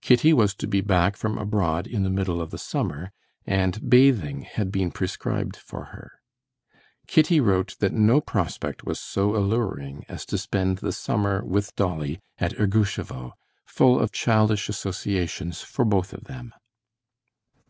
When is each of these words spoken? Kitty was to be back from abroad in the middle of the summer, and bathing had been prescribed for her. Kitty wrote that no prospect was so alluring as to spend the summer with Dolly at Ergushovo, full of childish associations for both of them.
Kitty 0.00 0.32
was 0.32 0.54
to 0.54 0.66
be 0.66 0.80
back 0.80 1.14
from 1.14 1.36
abroad 1.36 1.86
in 1.86 2.02
the 2.02 2.08
middle 2.08 2.40
of 2.40 2.50
the 2.50 2.56
summer, 2.56 3.12
and 3.46 3.90
bathing 3.90 4.40
had 4.40 4.72
been 4.72 4.90
prescribed 4.90 5.56
for 5.56 5.84
her. 5.92 6.12
Kitty 7.06 7.38
wrote 7.38 7.76
that 7.78 7.92
no 7.92 8.22
prospect 8.22 8.86
was 8.86 8.98
so 8.98 9.36
alluring 9.36 10.06
as 10.08 10.24
to 10.24 10.38
spend 10.38 10.78
the 10.78 10.90
summer 10.90 11.44
with 11.44 11.76
Dolly 11.76 12.18
at 12.38 12.58
Ergushovo, 12.58 13.32
full 13.66 14.00
of 14.00 14.10
childish 14.10 14.70
associations 14.70 15.60
for 15.60 15.84
both 15.84 16.14
of 16.14 16.24
them. 16.24 16.54